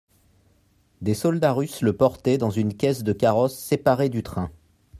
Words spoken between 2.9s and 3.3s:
de